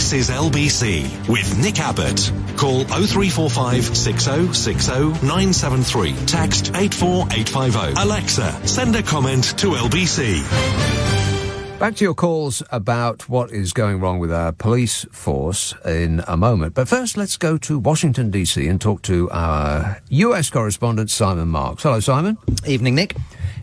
This 0.00 0.14
is 0.14 0.30
LBC 0.30 1.28
with 1.28 1.58
Nick 1.58 1.78
Abbot. 1.78 2.32
Call 2.56 2.84
0345 2.84 3.94
6060 3.94 5.26
973. 5.26 6.14
Text 6.24 6.74
84850. 6.74 8.02
Alexa, 8.02 8.66
send 8.66 8.96
a 8.96 9.02
comment 9.02 9.44
to 9.58 9.72
LBC. 9.72 10.40
Back 11.78 11.96
to 11.96 12.04
your 12.04 12.14
calls 12.14 12.62
about 12.70 13.28
what 13.28 13.50
is 13.50 13.74
going 13.74 14.00
wrong 14.00 14.18
with 14.18 14.32
our 14.32 14.52
police 14.52 15.04
force 15.12 15.74
in 15.84 16.22
a 16.26 16.38
moment. 16.38 16.72
But 16.72 16.88
first, 16.88 17.18
let's 17.18 17.36
go 17.36 17.58
to 17.58 17.78
Washington, 17.78 18.30
D.C. 18.30 18.66
and 18.66 18.80
talk 18.80 19.02
to 19.02 19.28
our 19.30 20.00
U.S. 20.08 20.48
correspondent, 20.48 21.10
Simon 21.10 21.48
Marks. 21.48 21.82
Hello, 21.82 22.00
Simon. 22.00 22.38
Evening, 22.66 22.94
Nick. 22.94 23.16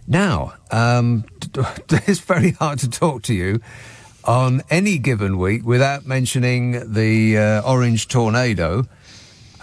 Now, 0.05 0.53
um, 0.69 1.25
it's 1.89 2.19
very 2.19 2.51
hard 2.51 2.77
to 2.79 2.89
talk 2.91 3.23
to 3.23 3.33
you 3.33 3.59
on 4.27 4.61
any 4.69 4.97
given 4.97 5.37
week 5.37 5.65
without 5.65 6.05
mentioning 6.05 6.93
the 6.93 7.37
uh, 7.37 7.61
orange 7.61 8.07
tornado 8.07 8.85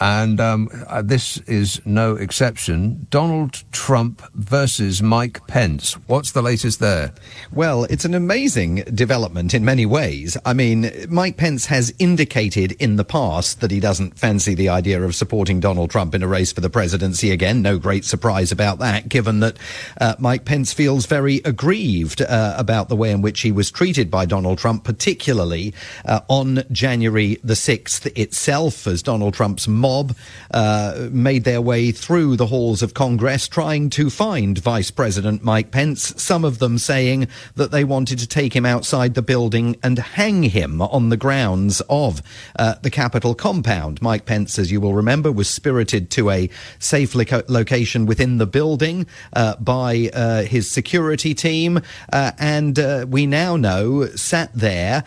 and 0.01 0.41
um, 0.41 0.69
uh, 0.89 1.03
this 1.03 1.39
is 1.47 1.81
no 1.85 2.17
exception. 2.17 3.07
Donald 3.11 3.63
Trump 3.73 4.23
versus 4.35 5.03
Mike 5.03 5.47
Pence. 5.47 5.95
What's 6.07 6.33
the 6.33 6.43
latest 6.43 6.81
there? 6.81 7.13
Well, 7.53 7.85
it's 7.85 8.05
an 8.05 8.15
amazing 8.15 8.85
development 8.95 9.55
in 9.55 9.65
many 9.65 9.87
ways. 9.87 10.37
I 10.45 10.53
mean, 10.53 10.91
Mike 11.09 11.37
Pence 11.37 11.67
has 11.67 11.95
indicated 11.99 12.73
in 12.73 12.97
the 12.97 13.05
past 13.05 13.61
that 13.61 13.71
he 13.71 13.81
doesn't 13.81 14.19
fancy 14.19 14.55
the 14.55 14.69
idea 14.69 15.03
of 15.03 15.15
supporting 15.15 15.61
Donald 15.61 15.91
Trump 15.91 16.15
in 16.15 16.23
a 16.23 16.29
race 16.29 16.53
for 16.53 16.61
the 16.61 16.71
presidency 16.71 17.31
again. 17.31 17.63
No 17.63 17.79
great 17.79 18.05
surprise 18.05 18.53
about 18.53 18.79
that, 18.79 19.09
given 19.09 19.41
that 19.41 19.57
uh, 20.01 20.15
Mike 20.19 20.45
Pence 20.45 20.73
feels 20.73 21.07
very 21.07 21.37
aggrieved 21.45 22.23
uh, 22.23 22.55
about 22.59 22.89
the 22.89 22.97
way 22.97 23.11
in 23.11 23.23
which 23.23 23.41
he 23.41 23.53
was 23.53 23.71
treated 23.71 24.11
by 24.11 24.27
Donald 24.27 24.59
Trump, 24.59 24.85
particularly 24.85 25.75
uh, 26.05 26.21
on 26.29 26.65
January 26.73 27.39
the 27.45 27.55
6th 27.55 28.11
itself, 28.19 28.87
as 28.87 29.03
Donald 29.03 29.35
Trump's 29.35 29.69
mob 29.85 30.17
uh, 30.51 31.09
made 31.11 31.45
their 31.45 31.61
way 31.61 31.93
through 31.93 32.37
the 32.37 32.47
halls 32.47 32.83
of 32.83 32.95
Congress 32.95 33.47
trying 33.47 33.91
to 33.91 34.09
find 34.09 34.57
Vice 34.57 34.91
President 34.91 35.45
Mike 35.45 35.71
Pence, 35.71 36.15
some 36.17 36.43
of 36.43 36.59
them 36.59 36.79
saying 36.79 37.29
that 37.57 37.71
they 37.71 37.85
wanted 37.85 38.19
to 38.19 38.27
take 38.27 38.57
him 38.57 38.65
outside 38.65 39.13
the 39.13 39.21
building 39.21 39.77
and 39.83 39.99
hang 39.99 40.43
him 40.45 40.81
on 40.81 41.11
the 41.11 41.19
grounds 41.19 41.83
of 41.91 42.23
uh, 42.59 42.77
the 42.81 42.89
Capitol 42.89 43.35
compound. 43.35 44.01
Mike 44.01 44.25
Pence, 44.25 44.59
as 44.59 44.73
you 44.73 44.81
will 44.81 44.95
remember, 44.95 45.31
was 45.31 45.51
spirited 45.51 46.11
to 46.13 46.31
a 46.31 46.49
safe 46.79 47.15
location 47.15 48.07
within 48.07 48.39
the 48.39 48.47
building 48.47 49.07
uh, 49.35 49.55
by 49.57 50.09
uh, 50.15 50.45
his 50.45 50.71
security 50.71 51.35
team, 51.35 51.79
uh, 52.11 52.33
and 52.39 52.79
uh, 52.79 53.05
we 53.07 53.27
now 53.27 53.55
know 53.55 54.07
sat 54.17 54.51
there 54.55 55.05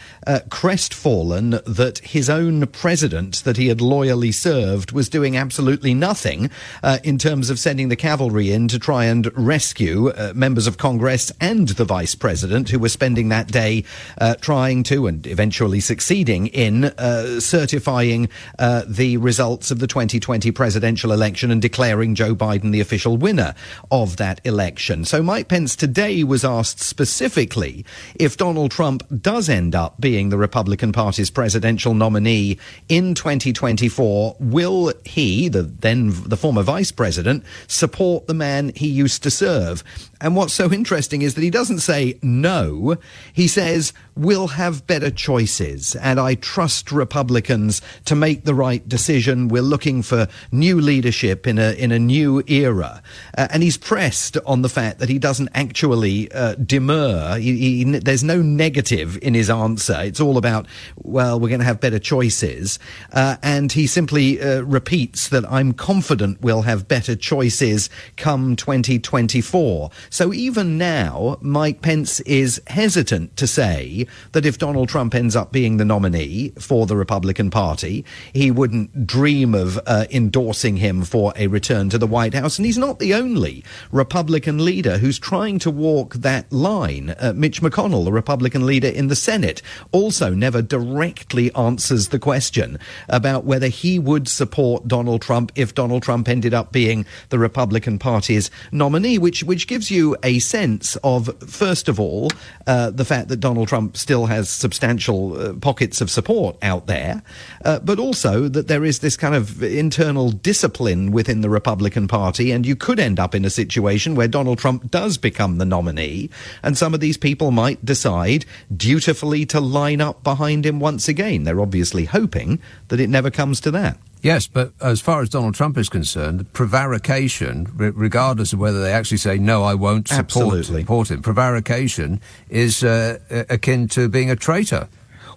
crestfallen 0.50 1.62
that 1.66 1.98
his 2.00 2.30
own 2.30 2.68
president 2.68 3.44
that 3.44 3.58
he 3.58 3.70
had 3.70 3.82
loyally 3.82 4.32
served 4.32 4.67
was 4.92 5.10
doing 5.10 5.38
absolutely 5.38 5.94
nothing 5.94 6.50
uh, 6.84 6.98
in 7.04 7.18
terms 7.18 7.50
of 7.50 7.60
sending 7.60 7.90
the 7.90 7.96
cavalry 7.96 8.52
in 8.52 8.68
to 8.68 8.80
try 8.80 9.06
and 9.06 9.30
rescue 9.38 10.10
uh, 10.10 10.34
members 10.36 10.68
of 10.68 10.78
Congress 10.78 11.32
and 11.40 11.70
the 11.70 11.86
vice 11.86 12.16
president 12.16 12.70
who 12.70 12.80
were 12.80 12.90
spending 12.90 13.30
that 13.30 13.48
day 13.48 13.84
uh, 14.20 14.36
trying 14.36 14.84
to 14.84 15.08
and 15.08 15.26
eventually 15.28 15.80
succeeding 15.80 16.48
in 16.48 16.86
uh, 16.86 17.40
certifying 17.40 18.30
uh, 18.60 18.84
the 18.88 19.18
results 19.18 19.72
of 19.72 19.80
the 19.80 19.88
2020 19.88 20.52
presidential 20.52 21.12
election 21.12 21.52
and 21.52 21.62
declaring 21.62 22.16
Joe 22.16 22.36
Biden 22.36 22.72
the 22.72 22.82
official 22.82 23.18
winner 23.18 23.54
of 23.92 24.18
that 24.18 24.42
election. 24.44 25.06
So 25.06 25.22
Mike 25.22 25.48
Pence 25.48 25.76
today 25.76 26.24
was 26.24 26.44
asked 26.44 26.80
specifically 26.80 27.86
if 28.16 28.38
Donald 28.38 28.72
Trump 28.72 29.04
does 29.22 29.50
end 29.50 29.76
up 29.76 30.00
being 30.00 30.30
the 30.30 30.38
Republican 30.38 30.92
Party's 30.92 31.30
presidential 31.30 31.94
nominee 31.94 32.58
in 32.90 33.14
2024 33.14 34.36
will 34.58 34.92
he, 35.06 35.50
the 35.50 35.62
then 35.62 36.12
the 36.26 36.36
former 36.36 36.64
vice 36.64 36.92
president, 36.92 37.44
support 37.68 38.26
the 38.26 38.34
man 38.34 38.72
he 38.76 38.88
used 38.88 39.22
to 39.22 39.30
serve? 39.30 39.84
And 40.20 40.36
what's 40.36 40.54
so 40.54 40.72
interesting 40.72 41.22
is 41.22 41.36
that 41.36 41.44
he 41.44 41.50
doesn't 41.50 41.80
say 41.80 42.18
no. 42.22 42.98
He 43.34 43.48
says 43.48 43.94
we'll 44.16 44.48
have 44.48 44.88
better 44.88 45.12
choices, 45.12 45.96
and 45.96 46.20
I 46.20 46.36
trust 46.36 46.92
Republicans 46.92 47.82
to 48.06 48.16
make 48.16 48.44
the 48.44 48.56
right 48.56 48.88
decision. 48.88 49.48
We're 49.48 49.62
looking 49.62 50.02
for 50.02 50.28
new 50.52 50.82
leadership 50.82 51.46
in 51.46 51.60
a 51.60 51.74
in 51.74 51.92
a 51.92 52.00
new 52.00 52.44
era, 52.48 53.04
uh, 53.38 53.48
and 53.52 53.62
he's 53.62 53.78
pressed 53.78 54.38
on 54.46 54.64
the 54.64 54.70
fact 54.70 55.00
that 55.00 55.10
he 55.10 55.20
doesn't 55.20 55.50
actually 55.54 56.32
uh, 56.32 56.56
demur. 56.56 57.38
He, 57.38 57.84
he, 57.84 58.00
there's 58.00 58.24
no 58.24 58.42
negative 58.42 59.20
in 59.22 59.36
his 59.36 59.50
answer. 59.50 60.00
It's 60.02 60.20
all 60.20 60.38
about 60.38 60.66
well, 60.96 61.40
we're 61.40 61.50
going 61.50 61.60
to 61.60 61.66
have 61.66 61.80
better 61.80 62.00
choices, 62.00 62.80
uh, 63.14 63.38
and 63.44 63.72
he 63.72 63.86
simply 63.86 64.42
uh, 64.42 64.62
repeats 64.62 65.30
that 65.30 65.46
I'm 65.52 65.74
confident 65.74 66.42
we'll 66.42 66.64
have 66.64 66.88
better 66.88 67.16
choices 67.16 67.90
come 68.16 68.56
2024. 68.56 69.92
So 70.10 70.34
even 70.34 70.78
now, 70.78 71.38
Mike 71.42 71.82
Pence 71.82 72.20
is 72.22 72.62
hesitant 72.68 73.36
to 73.38 73.48
say 73.48 74.08
that 74.32 74.46
if 74.46 74.58
Donald 74.58 74.90
Trump 74.90 75.16
ends 75.16 75.36
up 75.36 75.52
being 75.52 75.78
the 75.78 75.86
nominee 75.86 76.54
for 76.60 76.86
the 76.86 76.96
Republican 76.96 77.50
Party, 77.50 78.06
he 78.34 78.52
wouldn't 78.52 79.08
dream 79.08 79.54
of 79.54 79.80
uh, 79.86 80.06
endorsing 80.12 80.78
him 80.78 81.04
for 81.04 81.34
a 81.36 81.48
return 81.48 81.90
to 81.90 81.98
the 81.98 82.08
White 82.08 82.34
House. 82.34 82.58
And 82.58 82.66
he's 82.66 82.78
not 82.78 83.00
the 83.00 83.14
only 83.14 83.64
Republican 83.92 84.64
leader 84.64 84.98
who's 84.98 85.20
trying 85.20 85.60
to 85.60 85.72
walk 85.72 86.16
that 86.16 86.52
line. 86.52 87.16
Uh, 87.20 87.34
Mitch 87.36 87.62
McConnell, 87.62 88.06
the 88.06 88.12
Republican 88.12 88.66
leader 88.66 88.88
in 88.88 89.08
the 89.08 89.16
Senate, 89.16 89.62
also 89.92 90.34
never 90.34 90.62
directly 90.62 91.54
answers 91.56 92.10
the 92.10 92.20
question 92.20 92.80
about 93.10 93.44
whether 93.44 93.68
he 93.68 94.00
would 94.00 94.28
support 94.28 94.88
Donald 94.88 95.22
Trump 95.22 95.52
if 95.56 95.74
Donald 95.74 96.04
Trump 96.04 96.30
ended 96.30 96.54
up 96.54 96.72
being 96.72 97.06
the 97.30 97.40
Republican 97.40 98.00
Party's 98.00 98.52
nominee, 98.72 99.18
which, 99.18 99.44
which 99.44 99.68
gives 99.68 99.90
you 99.90 99.97
you 99.98 100.16
a 100.24 100.40
sense 100.40 100.96
of, 101.04 101.30
first 101.50 101.90
of 101.90 102.00
all, 102.00 102.30
uh, 102.66 102.90
the 102.92 103.04
fact 103.04 103.28
that 103.28 103.38
Donald 103.38 103.68
Trump 103.68 103.98
still 103.98 104.28
has 104.28 104.50
substantial 104.50 105.38
uh, 105.38 105.54
pockets 105.54 106.00
of 106.00 106.10
support 106.10 106.56
out 106.62 106.88
there, 106.88 107.22
uh, 107.66 107.80
but 107.80 108.00
also 108.00 108.48
that 108.48 108.68
there 108.68 108.86
is 108.86 109.00
this 109.00 109.18
kind 109.18 109.36
of 109.36 109.62
internal 109.62 110.32
discipline 110.32 111.12
within 111.12 111.42
the 111.42 111.50
Republican 111.50 112.08
Party, 112.08 112.52
and 112.52 112.66
you 112.66 112.76
could 112.76 113.00
end 113.00 113.20
up 113.20 113.36
in 113.36 113.44
a 113.44 113.50
situation 113.50 114.16
where 114.16 114.28
Donald 114.28 114.60
Trump 114.60 114.90
does 114.90 115.18
become 115.18 115.58
the 115.58 115.66
nominee, 115.66 116.30
and 116.64 116.78
some 116.78 116.94
of 116.94 117.00
these 117.00 117.18
people 117.18 117.52
might 117.52 117.84
decide 117.84 118.46
dutifully 118.76 119.46
to 119.48 119.60
line 119.60 120.00
up 120.00 120.24
behind 120.24 120.66
him 120.66 120.80
once 120.80 121.08
again. 121.08 121.44
They're 121.44 121.62
obviously 121.62 122.06
hoping 122.06 122.60
that 122.88 123.00
it 123.00 123.10
never 123.10 123.32
comes 123.32 123.60
to 123.62 123.72
that. 123.72 123.98
Yes, 124.22 124.48
but 124.48 124.74
as 124.82 125.00
far 125.00 125.22
as 125.22 125.30
Donald 125.30 125.56
Trump 125.56 125.78
is 125.78 125.90
concerned, 125.90 126.52
prevarication, 126.54 127.68
regardless 127.76 128.52
of 128.54 128.60
whether 128.60 128.82
they 128.82 128.92
actually 128.92 129.18
say, 129.18 129.38
no, 129.38 129.64
I 129.64 129.74
won't 129.74 130.08
support, 130.08 130.66
support 130.66 131.12
him, 131.12 131.22
prevarication 131.22 132.20
is 132.50 132.84
uh, 132.84 133.20
akin 133.50 133.88
to 133.90 134.10
being 134.10 134.32
a 134.32 134.36
traitor. 134.36 134.90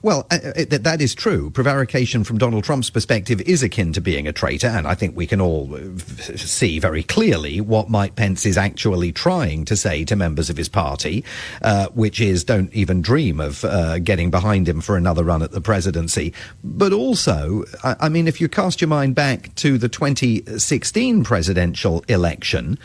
Well, 0.02 0.26
uh, 0.30 0.38
uh 0.44 0.64
that 0.70 1.00
is 1.00 1.14
true. 1.14 1.50
Prevarication 1.50 2.24
from 2.24 2.38
Donald 2.38 2.64
Trump's 2.64 2.90
perspective 2.90 3.40
is 3.42 3.62
akin 3.62 3.92
to 3.92 4.00
being 4.00 4.26
a 4.26 4.32
traitor, 4.32 4.68
and 4.68 4.86
I 4.86 4.94
think 4.94 5.14
we 5.14 5.26
can 5.26 5.40
all 5.40 5.74
uh, 5.74 5.98
see 6.36 6.78
very 6.78 7.02
clearly 7.02 7.60
what 7.60 7.90
Mike 7.90 8.16
Pence 8.16 8.46
is 8.46 8.56
actually 8.56 9.12
trying 9.12 9.64
to 9.66 9.76
say 9.76 10.04
to 10.06 10.16
members 10.16 10.48
of 10.48 10.56
his 10.56 10.68
party, 10.68 11.22
uh, 11.62 11.88
which 11.88 12.20
is 12.20 12.44
don't 12.44 12.72
even 12.72 13.02
dream 13.02 13.40
of 13.40 13.64
uh, 13.64 13.98
getting 13.98 14.30
behind 14.30 14.68
him 14.68 14.80
for 14.80 14.96
another 14.96 15.22
run 15.22 15.42
at 15.42 15.52
the 15.52 15.60
presidency. 15.60 16.32
But 16.64 16.92
also, 16.92 17.64
I, 17.84 17.96
I 18.00 18.08
mean, 18.08 18.26
if 18.26 18.40
you 18.40 18.48
cast 18.48 18.80
your 18.80 18.88
mind 18.88 19.14
back 19.14 19.54
to 19.56 19.76
the 19.76 19.88
2016 19.88 21.24
presidential 21.24 22.04
election, 22.08 22.78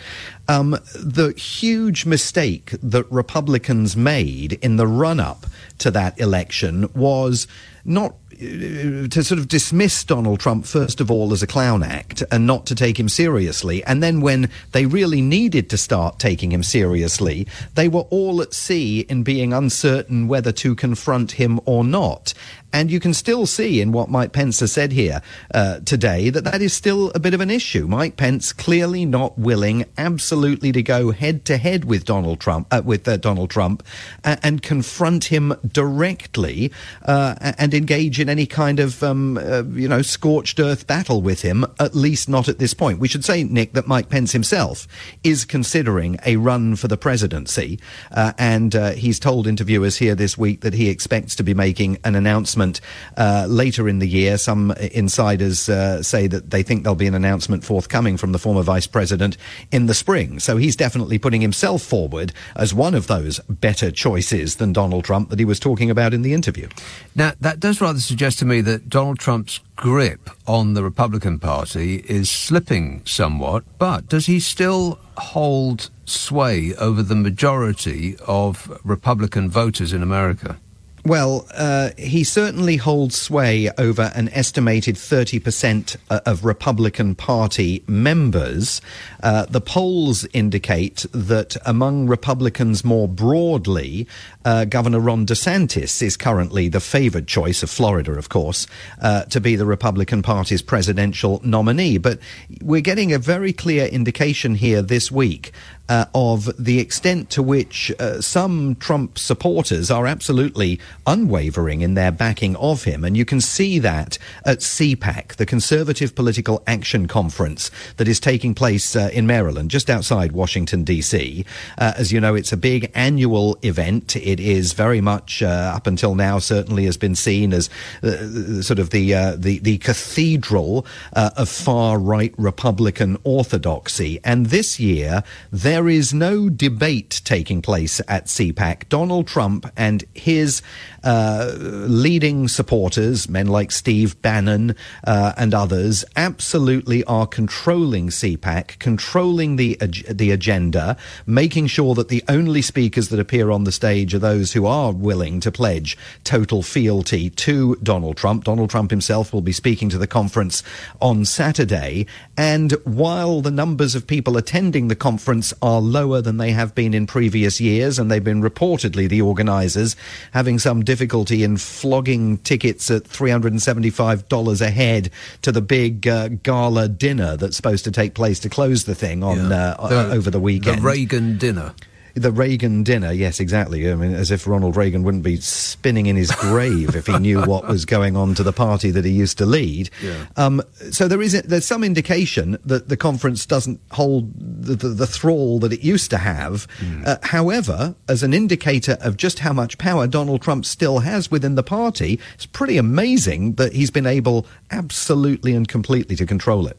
um, 0.48 0.72
the 0.94 1.34
huge 1.38 2.06
mistake 2.06 2.72
that 2.84 3.10
Republicans 3.12 3.96
made 3.96 4.54
in 4.54 4.76
the 4.76 4.88
run 4.88 5.20
up 5.20 5.46
to 5.80 5.92
that 5.92 6.20
election 6.20 6.90
was 6.94 7.48
not 7.84 8.16
to 8.38 9.24
sort 9.24 9.40
of 9.40 9.48
dismiss 9.48 10.04
Donald 10.04 10.40
Trump, 10.40 10.66
first 10.66 11.00
of 11.00 11.10
all, 11.10 11.32
as 11.34 11.42
a 11.42 11.48
clown 11.48 11.84
act 11.84 12.24
and 12.32 12.46
not 12.46 12.66
to 12.66 12.76
take 12.76 13.00
him 13.00 13.10
seriously. 13.10 13.84
And 13.86 14.04
then 14.04 14.22
when 14.22 14.50
they 14.72 14.86
really 14.86 15.22
needed 15.22 15.70
to 15.70 15.78
start 15.78 16.20
taking 16.20 16.52
him 16.52 16.64
seriously, 16.64 17.48
they 17.76 17.88
were 17.88 18.02
all 18.10 18.42
at 18.42 18.54
sea 18.54 19.02
in 19.02 19.24
being 19.24 19.54
uncertain 19.54 20.28
whether 20.28 20.52
to 20.52 20.76
confront 20.76 21.34
him 21.34 21.60
or 21.66 21.84
not. 21.84 22.34
And 22.74 22.92
you 22.92 23.00
can 23.00 23.14
still 23.14 23.46
see 23.46 23.80
in 23.80 23.94
what 23.94 24.10
Mike 24.10 24.34
Pence 24.34 24.60
has 24.60 24.74
said 24.74 24.92
here 24.92 25.22
uh, 25.54 25.80
today 25.86 26.30
that 26.30 26.44
that 26.44 26.62
is 26.62 26.74
still 26.74 27.10
a 27.16 27.20
bit 27.20 27.34
of 27.34 27.40
an 27.40 27.50
issue. 27.50 27.88
Mike 27.88 28.18
Pence 28.18 28.52
clearly 28.52 29.06
not 29.06 29.40
willing, 29.40 29.86
absolutely, 29.98 30.74
to 30.74 30.84
go 30.84 31.12
head 31.12 31.46
to 31.46 31.56
head 31.56 31.86
with 31.86 32.04
Donald 32.04 32.42
Trump, 32.42 32.68
uh, 32.72 32.82
with 32.84 33.08
uh, 33.08 33.16
Donald 33.16 33.50
Trump, 33.50 33.82
and 34.26 34.62
confront 34.62 35.26
him 35.26 35.54
directly. 35.66 36.70
Uh, 37.06 37.36
and 37.58 37.74
engage 37.74 38.20
in 38.20 38.25
any 38.30 38.46
kind 38.46 38.80
of, 38.80 39.04
um, 39.04 39.38
uh, 39.38 39.64
you 39.64 39.88
know, 39.88 40.02
scorched 40.02 40.60
earth 40.60 40.88
battle 40.88 41.22
with 41.22 41.42
him, 41.42 41.66
at 41.80 41.96
least 41.96 42.30
not 42.30 42.48
at 42.48 42.60
this 42.60 42.74
point. 42.74 43.00
We 43.00 43.08
should 43.08 43.26
say, 43.26 43.44
Nick, 43.44 43.74
that 43.74 43.88
Mike 43.88 44.10
Pence 44.10 44.32
himself 44.32 44.88
is 45.24 45.46
considering 45.46 46.18
a 46.26 46.38
run 46.38 46.76
for 46.76 46.88
the 46.88 46.98
presidency. 46.98 47.80
Uh, 48.12 48.34
and 48.38 48.76
uh, 48.76 48.92
he's 48.92 49.20
told 49.20 49.48
interviewers 49.48 49.98
here 49.98 50.16
this 50.16 50.38
week 50.38 50.62
that 50.62 50.74
he 50.74 50.90
expects 50.90 51.36
to 51.36 51.44
be 51.44 51.54
making 51.54 51.98
an 52.04 52.16
announcement 52.16 52.82
uh, 53.18 53.46
later 53.50 53.88
in 53.88 54.00
the 54.00 54.08
year. 54.08 54.38
Some 54.38 54.72
insiders 54.92 55.70
uh, 55.70 56.02
say 56.04 56.28
that 56.28 56.52
they 56.52 56.64
think 56.64 56.84
there'll 56.84 56.96
be 56.96 57.08
an 57.08 57.16
announcement 57.16 57.64
forthcoming 57.64 58.18
from 58.18 58.32
the 58.32 58.40
former 58.40 58.62
vice 58.62 58.88
president 58.88 59.38
in 59.72 59.86
the 59.86 59.94
spring. 59.94 60.40
So 60.40 60.58
he's 60.58 60.76
definitely 60.76 61.18
putting 61.18 61.42
himself 61.42 61.82
forward 61.82 62.34
as 62.56 62.74
one 62.74 62.96
of 62.96 63.08
those 63.08 63.40
better 63.50 63.92
choices 63.92 64.56
than 64.58 64.74
Donald 64.74 65.04
Trump 65.04 65.30
that 65.30 65.40
he 65.40 65.46
was 65.46 65.60
talking 65.60 65.90
about 65.90 66.14
in 66.14 66.22
the 66.22 66.34
interview. 66.34 66.68
Now, 67.16 67.34
that 67.42 67.60
does 67.60 67.82
rather 67.82 68.00
to 68.40 68.46
me 68.46 68.62
that 68.62 68.90
Donald 68.90 69.20
Trump's 69.20 69.60
grip 69.76 70.30
on 70.48 70.74
the 70.74 70.84
Republican 70.84 71.40
Party 71.40 71.98
is 72.08 72.30
slipping 72.30 73.02
somewhat, 73.06 73.64
but 73.78 74.08
does 74.08 74.26
he 74.26 74.40
still 74.40 75.00
hold 75.18 75.90
sway 76.06 76.74
over 76.76 77.04
the 77.04 77.16
majority 77.16 78.16
of 78.28 78.80
Republican 78.84 79.50
voters 79.50 79.94
in 79.94 80.02
America? 80.02 80.58
Well, 81.06 81.46
uh, 81.54 81.92
he 82.00 82.24
certainly 82.24 82.78
holds 82.78 83.16
sway 83.16 83.70
over 83.78 84.12
an 84.16 84.28
estimated 84.30 84.96
30% 84.96 85.98
uh, 86.10 86.22
of 86.26 86.44
Republican 86.44 87.14
Party 87.14 87.84
members. 87.86 88.82
Uh, 89.22 89.46
the 89.46 89.62
polls 89.62 90.26
indicate 90.34 91.06
that 91.12 91.58
among 91.64 92.08
Republicans 92.08 92.84
more 92.84 93.08
broadly, 93.08 94.08
uh, 94.46 94.66
Governor 94.66 95.00
Ron 95.00 95.28
DeSantis 95.28 96.02
is 96.02 96.18
currently 96.18 96.70
the 96.70 96.80
favored 96.80 97.28
choice 97.28 97.62
of 97.62 97.70
Florida, 97.70 98.14
of 98.14 98.30
course, 98.30 98.66
uh, 99.00 99.26
to 99.26 99.40
be 99.40 99.56
the 99.56 99.66
Republican 99.68 100.24
Party's 100.24 100.64
presidential 100.64 101.40
nominee. 101.44 102.00
But 102.00 102.18
we're 102.64 102.82
getting 102.82 103.14
a 103.14 103.20
very 103.20 103.54
clear 103.54 103.86
indication 103.86 104.56
here 104.56 104.82
this 104.82 105.12
week 105.12 105.52
uh, 105.88 106.06
of 106.14 106.50
the 106.58 106.80
extent 106.80 107.30
to 107.32 107.44
which 107.44 107.92
uh, 108.00 108.22
some 108.22 108.76
Trump 108.76 109.18
supporters 109.20 109.92
are 109.92 110.08
absolutely 110.08 110.80
unwavering 111.06 111.82
in 111.82 111.94
their 111.94 112.12
backing 112.12 112.56
of 112.56 112.84
him. 112.84 113.04
And 113.04 113.16
you 113.16 113.26
can 113.26 113.42
see 113.42 113.80
that 113.80 114.18
at 114.46 114.60
CPAC, 114.60 115.36
the 115.36 115.46
Conservative 115.46 116.16
Political 116.16 116.64
Action 116.66 117.08
Conference 117.08 117.70
that 117.98 118.08
is 118.08 118.20
taking 118.20 118.56
place 118.56 118.96
uh, 118.96 119.10
in 119.14 119.28
Maryland, 119.28 119.70
just 119.70 119.90
outside 119.90 120.32
Washington, 120.32 120.84
D.C. 120.84 121.46
Uh, 121.78 121.94
as 121.98 122.12
you 122.12 122.20
know, 122.20 122.36
it's 122.36 122.52
a 122.52 122.58
big 122.58 122.92
annual 122.96 123.58
event. 123.62 124.16
It 124.16 124.40
is 124.40 124.74
very 124.74 125.02
much, 125.02 125.44
uh, 125.44 125.74
up 125.76 125.88
until 125.88 126.16
now, 126.16 126.40
certainly 126.40 126.86
has 126.86 126.98
been 126.98 127.16
seen 127.16 127.54
as 127.54 127.70
uh, 128.02 128.62
sort 128.62 128.80
of 128.80 128.90
the, 128.90 129.36
the, 129.38 129.60
the 129.60 129.78
cathedral 129.80 130.86
of 131.14 131.50
far 131.50 132.00
right 132.00 132.34
Republican 132.38 133.18
orthodoxy. 133.24 134.20
And 134.24 134.48
this 134.48 134.80
year, 134.80 135.24
there 135.52 135.75
is 135.84 136.14
no 136.14 136.50
debate 136.50 137.22
taking 137.26 137.62
place 137.62 138.00
at 138.08 138.26
CPAC. 138.26 138.88
Donald 138.88 139.28
Trump 139.28 139.70
and 139.76 140.04
his 140.14 140.62
uh, 141.04 141.54
leading 141.60 142.48
supporters, 142.48 143.30
men 143.30 143.48
like 143.48 143.72
Steve 143.72 144.20
Bannon 144.22 144.76
uh, 145.06 145.34
and 145.38 145.54
others, 145.54 146.06
absolutely 146.16 147.04
are 147.04 147.28
controlling 147.28 148.08
CPAC, 148.08 148.80
controlling 148.80 149.58
the 149.58 149.78
the 150.10 150.32
agenda, 150.32 150.98
making 151.26 151.68
sure 151.68 151.94
that 151.94 152.08
the 152.08 152.24
only 152.28 152.62
speakers 152.62 153.10
that 153.10 153.20
appear 153.20 153.52
on 153.52 153.66
the 153.66 153.72
stage 153.72 154.14
are 154.14 154.20
those 154.20 154.54
who 154.54 154.66
are 154.66 154.94
willing 154.94 155.40
to 155.42 155.52
pledge 155.52 155.98
total 156.24 156.64
fealty 156.64 157.30
to 157.30 157.76
Donald 157.84 158.18
Trump. 158.18 158.46
Donald 158.46 158.70
Trump 158.70 158.90
himself 158.90 159.34
will 159.34 159.42
be 159.42 159.52
speaking 159.52 159.90
to 159.90 159.98
the 159.98 160.08
conference 160.08 160.64
on 161.02 161.26
Saturday, 161.26 162.08
and 162.38 162.72
while 162.84 163.42
the 163.42 163.52
numbers 163.52 163.96
of 163.96 164.08
people 164.08 164.38
attending 164.38 164.88
the 164.88 164.96
conference 164.96 165.54
are 165.66 165.82
lower 165.82 166.22
than 166.22 166.38
they 166.38 166.52
have 166.52 166.76
been 166.76 166.94
in 166.94 167.08
previous 167.08 167.60
years, 167.60 167.98
and 167.98 168.12
they've 168.12 168.24
been 168.24 168.44
reportedly 168.44 169.10
the 169.10 169.20
organisers 169.20 169.96
having 170.32 170.60
some 170.60 170.84
difficulty 170.84 171.44
in 171.44 171.58
flogging 171.58 172.38
tickets 172.38 172.92
at 172.92 173.04
$375 173.04 174.62
a 174.62 174.70
head 174.70 175.10
to 175.42 175.52
the 175.52 175.62
big 175.62 176.08
uh, 176.08 176.28
gala 176.44 176.88
dinner 176.88 177.36
that's 177.36 177.58
supposed 177.58 177.84
to 177.84 177.92
take 177.92 178.14
place 178.14 178.40
to 178.40 178.48
close 178.48 178.84
the 178.84 178.94
thing 178.94 179.24
on 179.24 179.50
yeah. 179.50 179.76
uh, 179.80 179.88
the, 179.88 180.12
over 180.12 180.30
the 180.30 180.40
weekend. 180.40 180.78
The 180.78 180.88
Reagan 180.88 181.40
dinner. 181.40 181.74
The 182.16 182.32
Reagan 182.32 182.84
dinner, 182.84 183.12
yes, 183.12 183.42
exactly. 183.42 183.92
I 183.92 183.96
mean, 183.96 184.14
as 184.14 184.32
if 184.32 184.48
Ronald 184.48 184.78
Reagan 184.78 185.04
wouldn't 185.04 185.24
be 185.24 185.36
spinning 185.38 186.06
in 186.06 186.16
his 186.16 186.32
grave 186.32 186.96
if 186.96 187.08
he 187.08 187.20
knew 187.20 187.42
what 187.44 187.68
was 187.68 187.84
going 187.84 188.16
on 188.16 188.36
to 188.36 188.44
the 188.44 188.54
party 188.54 188.90
that 188.92 189.04
he 189.04 189.12
used 189.12 189.38
to 189.40 189.46
lead. 189.46 189.90
Yeah. 190.02 190.26
Um, 190.38 190.62
so 190.92 191.10
there 191.10 191.22
is 191.22 191.36
a, 191.36 191.42
there's 191.42 191.66
some 191.66 191.84
indication 191.84 192.58
that 192.64 192.88
the 192.88 192.96
conference 192.96 193.46
doesn't 193.46 193.82
hold 193.92 194.32
the, 194.38 194.76
the, 194.76 194.88
the 194.90 195.08
thrall 195.08 195.60
that 195.60 195.74
it 195.74 195.82
used 195.82 196.10
to 196.12 196.18
have. 196.18 196.68
Mm. 196.80 197.06
Uh, 197.06 197.18
however, 197.22 197.96
as 198.08 198.24
an 198.24 198.34
indicator 198.34 198.98
of 199.02 199.18
just 199.18 199.40
how 199.40 199.52
much 199.52 199.78
power 199.78 200.08
Donald 200.08 200.42
Trump 200.42 200.66
still 200.66 201.00
has 201.00 201.30
within 201.30 201.56
the 201.56 201.64
party, 201.64 202.18
it's 202.36 202.46
pretty 202.46 202.78
amazing 202.78 203.56
that 203.56 203.74
he's 203.74 203.92
been 203.92 204.08
able 204.08 204.48
absolutely 204.72 205.54
and 205.54 205.68
completely 205.68 206.16
to 206.16 206.26
control 206.26 206.66
it. 206.68 206.78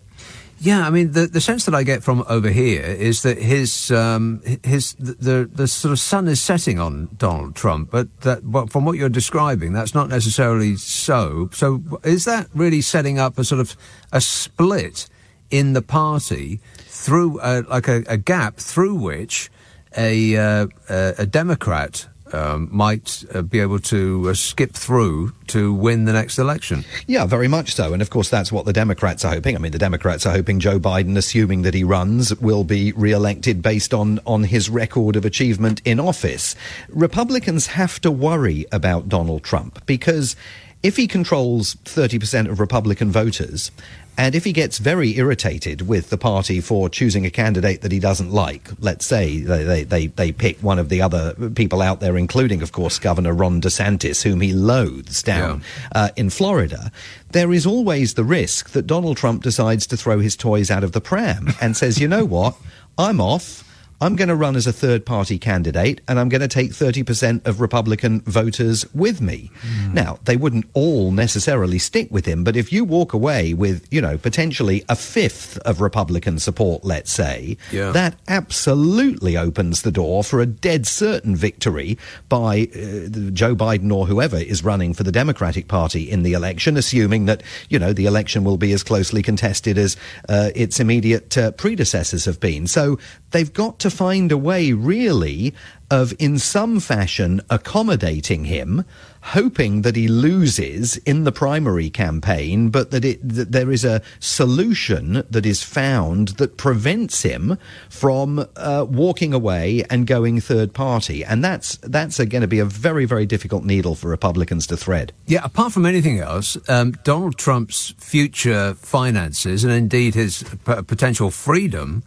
Yeah, 0.58 0.86
I 0.86 0.90
mean 0.90 1.12
the 1.12 1.26
the 1.26 1.40
sense 1.40 1.66
that 1.66 1.74
I 1.74 1.82
get 1.82 2.02
from 2.02 2.24
over 2.28 2.48
here 2.48 2.82
is 2.82 3.22
that 3.22 3.38
his 3.38 3.90
um, 3.90 4.40
his 4.64 4.94
the 4.94 5.48
the 5.52 5.68
sort 5.68 5.92
of 5.92 5.98
sun 5.98 6.28
is 6.28 6.40
setting 6.40 6.78
on 6.78 7.10
Donald 7.18 7.54
Trump, 7.54 7.90
but 7.90 8.20
that 8.22 8.50
but 8.50 8.70
from 8.70 8.86
what 8.86 8.96
you're 8.96 9.10
describing, 9.10 9.74
that's 9.74 9.94
not 9.94 10.08
necessarily 10.08 10.76
so. 10.76 11.50
So 11.52 11.82
is 12.04 12.24
that 12.24 12.48
really 12.54 12.80
setting 12.80 13.18
up 13.18 13.38
a 13.38 13.44
sort 13.44 13.60
of 13.60 13.76
a 14.12 14.20
split 14.20 15.08
in 15.50 15.74
the 15.74 15.82
party 15.82 16.60
through 16.78 17.38
a, 17.42 17.62
like 17.62 17.86
a, 17.88 18.02
a 18.08 18.16
gap 18.16 18.56
through 18.56 18.94
which 18.94 19.50
a 19.96 20.36
uh, 20.36 20.66
a 20.88 21.26
Democrat 21.26 22.08
um, 22.32 22.68
might 22.72 23.24
uh, 23.34 23.42
be 23.42 23.60
able 23.60 23.78
to 23.78 24.30
uh, 24.30 24.34
skip 24.34 24.72
through 24.72 25.32
to 25.48 25.72
win 25.72 26.04
the 26.04 26.12
next 26.12 26.38
election. 26.38 26.84
Yeah, 27.06 27.26
very 27.26 27.48
much 27.48 27.74
so. 27.74 27.92
And 27.92 28.02
of 28.02 28.10
course, 28.10 28.28
that's 28.28 28.50
what 28.50 28.64
the 28.64 28.72
Democrats 28.72 29.24
are 29.24 29.34
hoping. 29.34 29.56
I 29.56 29.58
mean, 29.58 29.72
the 29.72 29.78
Democrats 29.78 30.26
are 30.26 30.32
hoping 30.32 30.60
Joe 30.60 30.78
Biden, 30.78 31.16
assuming 31.16 31.62
that 31.62 31.74
he 31.74 31.84
runs, 31.84 32.34
will 32.40 32.64
be 32.64 32.92
re-elected 32.92 33.62
based 33.62 33.94
on, 33.94 34.20
on 34.26 34.44
his 34.44 34.68
record 34.68 35.16
of 35.16 35.24
achievement 35.24 35.80
in 35.84 36.00
office. 36.00 36.56
Republicans 36.88 37.68
have 37.68 38.00
to 38.00 38.10
worry 38.10 38.66
about 38.72 39.08
Donald 39.08 39.44
Trump 39.44 39.84
because 39.86 40.36
if 40.86 40.96
he 40.96 41.08
controls 41.08 41.74
30% 41.84 42.48
of 42.48 42.60
Republican 42.60 43.10
voters 43.10 43.72
and 44.16 44.36
if 44.36 44.44
he 44.44 44.52
gets 44.52 44.78
very 44.78 45.16
irritated 45.16 45.88
with 45.88 46.10
the 46.10 46.16
party 46.16 46.60
for 46.60 46.88
choosing 46.88 47.26
a 47.26 47.30
candidate 47.30 47.82
that 47.82 47.90
he 47.90 47.98
doesn't 47.98 48.30
like, 48.30 48.70
let's 48.78 49.04
say 49.04 49.40
they, 49.40 49.82
they, 49.82 50.06
they 50.06 50.30
pick 50.30 50.58
one 50.60 50.78
of 50.78 50.88
the 50.88 51.02
other 51.02 51.34
people 51.56 51.82
out 51.82 51.98
there, 51.98 52.16
including, 52.16 52.62
of 52.62 52.70
course, 52.70 53.00
Governor 53.00 53.34
Ron 53.34 53.60
DeSantis, 53.60 54.22
whom 54.22 54.40
he 54.40 54.52
loathes 54.52 55.24
down 55.24 55.60
yeah. 55.92 56.02
uh, 56.02 56.08
in 56.14 56.30
Florida, 56.30 56.92
there 57.32 57.52
is 57.52 57.66
always 57.66 58.14
the 58.14 58.24
risk 58.24 58.70
that 58.70 58.86
Donald 58.86 59.16
Trump 59.16 59.42
decides 59.42 59.88
to 59.88 59.96
throw 59.96 60.20
his 60.20 60.36
toys 60.36 60.70
out 60.70 60.84
of 60.84 60.92
the 60.92 61.00
pram 61.00 61.48
and 61.60 61.76
says, 61.76 61.98
you 61.98 62.06
know 62.06 62.24
what? 62.24 62.54
I'm 62.96 63.20
off. 63.20 63.64
I'm 64.00 64.14
going 64.14 64.28
to 64.28 64.34
run 64.34 64.56
as 64.56 64.66
a 64.66 64.72
third 64.72 65.06
party 65.06 65.38
candidate 65.38 66.02
and 66.06 66.20
I'm 66.20 66.28
going 66.28 66.42
to 66.42 66.48
take 66.48 66.72
30% 66.72 67.46
of 67.46 67.60
Republican 67.60 68.20
voters 68.22 68.84
with 68.94 69.22
me. 69.22 69.50
Mm. 69.62 69.94
Now, 69.94 70.18
they 70.24 70.36
wouldn't 70.36 70.66
all 70.74 71.12
necessarily 71.12 71.78
stick 71.78 72.10
with 72.10 72.26
him, 72.26 72.44
but 72.44 72.56
if 72.56 72.72
you 72.72 72.84
walk 72.84 73.14
away 73.14 73.54
with, 73.54 73.86
you 73.90 74.02
know, 74.02 74.18
potentially 74.18 74.84
a 74.90 74.96
fifth 74.96 75.56
of 75.58 75.80
Republican 75.80 76.38
support, 76.38 76.84
let's 76.84 77.10
say, 77.10 77.56
yeah. 77.72 77.90
that 77.92 78.16
absolutely 78.28 79.36
opens 79.36 79.80
the 79.80 79.90
door 79.90 80.22
for 80.22 80.40
a 80.40 80.46
dead 80.46 80.86
certain 80.86 81.34
victory 81.34 81.96
by 82.28 82.68
uh, 82.74 83.08
Joe 83.32 83.56
Biden 83.56 83.90
or 83.90 84.06
whoever 84.06 84.36
is 84.36 84.62
running 84.62 84.92
for 84.92 85.04
the 85.04 85.12
Democratic 85.12 85.68
Party 85.68 86.10
in 86.10 86.22
the 86.22 86.34
election, 86.34 86.76
assuming 86.76 87.24
that, 87.26 87.42
you 87.70 87.78
know, 87.78 87.94
the 87.94 88.04
election 88.04 88.44
will 88.44 88.58
be 88.58 88.72
as 88.72 88.82
closely 88.82 89.22
contested 89.22 89.78
as 89.78 89.96
uh, 90.28 90.50
its 90.54 90.80
immediate 90.80 91.38
uh, 91.38 91.50
predecessors 91.52 92.26
have 92.26 92.40
been. 92.40 92.66
So 92.66 92.98
they've 93.30 93.52
got 93.52 93.78
to 93.80 93.85
find 93.90 94.32
a 94.32 94.38
way, 94.38 94.72
really, 94.72 95.54
of 95.90 96.12
in 96.18 96.38
some 96.38 96.80
fashion 96.80 97.40
accommodating 97.48 98.44
him, 98.46 98.84
hoping 99.20 99.82
that 99.82 99.96
he 99.96 100.08
loses 100.08 100.96
in 100.98 101.24
the 101.24 101.32
primary 101.32 101.90
campaign, 101.90 102.70
but 102.70 102.90
that, 102.90 103.04
it, 103.04 103.28
that 103.28 103.52
there 103.52 103.70
is 103.70 103.84
a 103.84 104.00
solution 104.20 105.24
that 105.30 105.44
is 105.44 105.62
found 105.62 106.28
that 106.28 106.56
prevents 106.56 107.22
him 107.22 107.58
from 107.88 108.46
uh, 108.56 108.86
walking 108.88 109.32
away 109.32 109.84
and 109.90 110.06
going 110.06 110.40
third 110.40 110.72
party. 110.72 111.24
And 111.24 111.42
that's, 111.42 111.76
that's 111.78 112.18
going 112.18 112.42
to 112.42 112.48
be 112.48 112.58
a 112.58 112.64
very, 112.64 113.04
very 113.04 113.26
difficult 113.26 113.64
needle 113.64 113.94
for 113.94 114.08
Republicans 114.08 114.66
to 114.68 114.76
thread. 114.76 115.12
Yeah, 115.26 115.44
apart 115.44 115.72
from 115.72 115.86
anything 115.86 116.18
else, 116.20 116.56
um, 116.68 116.92
Donald 117.04 117.36
Trump's 117.36 117.94
future 117.98 118.74
finances 118.74 119.64
and 119.64 119.72
indeed 119.72 120.14
his 120.14 120.42
p- 120.42 120.82
potential 120.82 121.30
freedom 121.30 122.02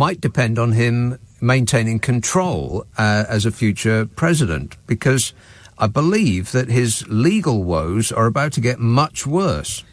might 0.00 0.22
depend 0.22 0.58
on 0.58 0.72
him 0.72 1.18
maintaining 1.42 1.98
control 1.98 2.86
uh, 2.96 3.26
as 3.28 3.44
a 3.44 3.52
future 3.52 4.06
president 4.06 4.78
because 4.86 5.34
I 5.76 5.88
believe 5.88 6.52
that 6.52 6.70
his 6.70 7.06
legal 7.08 7.64
woes 7.64 8.10
are 8.10 8.24
about 8.24 8.52
to 8.54 8.62
get 8.62 8.78
much 8.78 9.26
worse. 9.26 9.84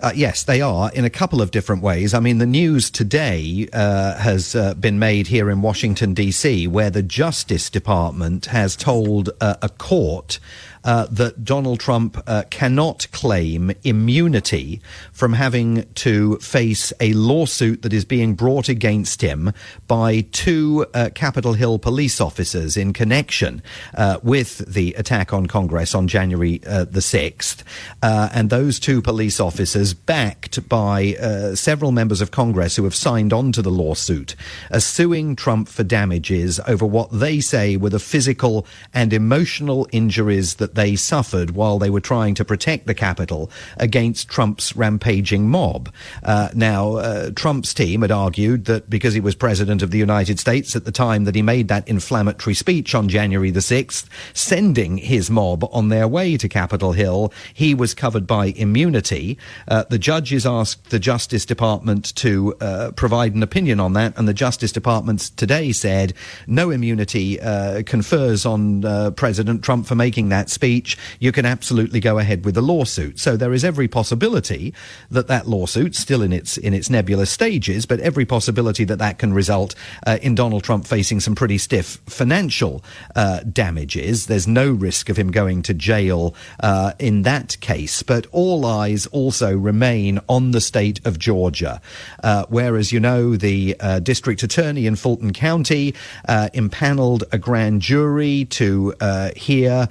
Uh, 0.00 0.12
yes, 0.14 0.44
they 0.44 0.62
are 0.62 0.90
in 0.92 1.04
a 1.04 1.10
couple 1.10 1.42
of 1.42 1.50
different 1.50 1.82
ways. 1.82 2.14
I 2.14 2.20
mean, 2.20 2.38
the 2.38 2.46
news 2.46 2.90
today 2.90 3.68
uh, 3.74 4.16
has 4.16 4.54
uh, 4.54 4.72
been 4.72 4.98
made 4.98 5.26
here 5.26 5.50
in 5.50 5.60
Washington, 5.60 6.14
D.C., 6.14 6.66
where 6.66 6.88
the 6.88 7.02
Justice 7.02 7.68
Department 7.68 8.46
has 8.46 8.74
told 8.74 9.28
uh, 9.42 9.56
a 9.60 9.68
court 9.68 10.40
uh, 10.84 11.06
that 11.10 11.44
Donald 11.44 11.80
Trump 11.80 12.22
uh, 12.26 12.42
cannot 12.50 13.10
claim 13.10 13.72
immunity 13.84 14.80
from 15.12 15.32
having 15.32 15.84
to 15.94 16.36
face 16.38 16.92
a 17.00 17.12
lawsuit 17.14 17.82
that 17.82 17.92
is 17.92 18.04
being 18.04 18.34
brought 18.34 18.68
against 18.68 19.22
him 19.22 19.52
by 19.88 20.20
two 20.32 20.86
uh, 20.94 21.10
Capitol 21.14 21.54
Hill 21.54 21.78
police 21.78 22.20
officers 22.20 22.76
in 22.76 22.92
connection 22.92 23.62
uh, 23.94 24.18
with 24.22 24.58
the 24.58 24.94
attack 24.94 25.32
on 25.32 25.46
Congress 25.46 25.94
on 25.94 26.06
January 26.06 26.60
uh, 26.66 26.84
the 26.84 27.00
6th. 27.00 27.62
and 28.02 28.50
those 28.50 28.78
two 28.78 29.00
police 29.00 29.40
officers, 29.40 29.94
backed 29.94 30.68
by 30.68 31.12
several 31.54 31.92
members 31.92 32.20
of 32.20 32.30
Congress 32.30 32.76
who 32.76 32.84
have 32.84 32.94
signed 32.94 33.32
on 33.32 33.52
to 33.52 33.62
the 33.62 33.70
lawsuit, 33.70 34.36
are 34.70 34.80
suing 34.80 35.34
Trump 35.36 35.68
for 35.68 35.82
damages 35.82 36.60
over 36.66 36.84
what 36.84 37.10
they 37.10 37.40
say 37.40 37.76
were 37.76 37.90
the 37.90 37.98
physical 37.98 38.66
and 38.92 39.12
emotional 39.12 39.88
injuries 39.92 40.56
that 40.56 40.73
they 40.74 40.96
suffered 40.96 41.52
while 41.52 41.78
they 41.78 41.90
were 41.90 42.00
trying 42.00 42.34
to 42.34 42.44
protect 42.44 42.86
the 42.86 42.94
Capitol 42.94 43.50
against 43.76 44.28
Trump's 44.28 44.74
rampaging 44.76 45.48
mob. 45.48 45.92
Uh, 46.22 46.48
now, 46.54 46.96
uh, 46.96 47.30
Trump's 47.30 47.72
team 47.72 48.02
had 48.02 48.10
argued 48.10 48.64
that 48.66 48.90
because 48.90 49.14
he 49.14 49.20
was 49.20 49.34
president 49.34 49.82
of 49.82 49.90
the 49.90 49.98
United 49.98 50.38
States 50.38 50.74
at 50.74 50.84
the 50.84 50.92
time 50.92 51.24
that 51.24 51.34
he 51.34 51.42
made 51.42 51.68
that 51.68 51.86
inflammatory 51.88 52.54
speech 52.54 52.94
on 52.94 53.08
January 53.08 53.50
the 53.50 53.60
6th, 53.60 54.08
sending 54.32 54.98
his 54.98 55.30
mob 55.30 55.68
on 55.72 55.88
their 55.88 56.08
way 56.08 56.36
to 56.36 56.48
Capitol 56.48 56.92
Hill, 56.92 57.32
he 57.52 57.74
was 57.74 57.94
covered 57.94 58.26
by 58.26 58.46
immunity. 58.56 59.38
Uh, 59.68 59.84
the 59.88 59.98
judges 59.98 60.44
asked 60.44 60.90
the 60.90 60.98
Justice 60.98 61.46
Department 61.46 62.14
to 62.16 62.54
uh, 62.60 62.90
provide 62.92 63.34
an 63.34 63.42
opinion 63.42 63.80
on 63.80 63.92
that, 63.92 64.16
and 64.18 64.26
the 64.26 64.34
Justice 64.34 64.72
Department 64.72 65.20
today 65.36 65.72
said 65.72 66.14
no 66.46 66.70
immunity 66.70 67.40
uh, 67.40 67.82
confers 67.84 68.44
on 68.44 68.84
uh, 68.84 69.10
President 69.12 69.62
Trump 69.62 69.86
for 69.86 69.94
making 69.94 70.30
that 70.30 70.50
speech 70.50 70.63
speech, 70.64 70.96
you 71.20 71.30
can 71.30 71.44
absolutely 71.44 72.00
go 72.00 72.18
ahead 72.18 72.42
with 72.46 72.54
the 72.54 72.62
lawsuit. 72.62 73.18
So 73.18 73.36
there 73.36 73.52
is 73.52 73.64
every 73.64 73.86
possibility 73.86 74.72
that 75.10 75.26
that 75.26 75.46
lawsuit, 75.46 75.94
still 75.94 76.22
in 76.22 76.32
its 76.32 76.56
in 76.56 76.72
its 76.72 76.88
nebulous 76.88 77.30
stages, 77.30 77.84
but 77.84 78.00
every 78.00 78.24
possibility 78.24 78.84
that 78.84 78.98
that 78.98 79.18
can 79.18 79.34
result 79.34 79.74
uh, 80.06 80.16
in 80.22 80.34
Donald 80.34 80.64
Trump 80.64 80.86
facing 80.86 81.20
some 81.20 81.34
pretty 81.34 81.58
stiff 81.58 82.00
financial 82.06 82.82
uh, 83.14 83.40
damages. 83.40 84.26
There's 84.26 84.48
no 84.48 84.70
risk 84.70 85.10
of 85.10 85.18
him 85.18 85.30
going 85.30 85.60
to 85.64 85.74
jail 85.74 86.34
uh, 86.60 86.92
in 86.98 87.22
that 87.22 87.60
case, 87.60 88.02
but 88.02 88.26
all 88.32 88.64
eyes 88.64 89.06
also 89.08 89.54
remain 89.54 90.18
on 90.30 90.52
the 90.52 90.62
state 90.62 90.98
of 91.04 91.18
Georgia, 91.18 91.82
uh, 92.22 92.46
where, 92.48 92.78
as 92.78 92.90
you 92.90 93.00
know, 93.00 93.36
the 93.36 93.76
uh, 93.80 94.00
district 94.00 94.42
attorney 94.42 94.86
in 94.86 94.96
Fulton 94.96 95.34
County 95.34 95.94
uh, 96.26 96.48
impaneled 96.54 97.24
a 97.32 97.38
grand 97.38 97.82
jury 97.82 98.46
to 98.46 98.94
hear 99.36 99.88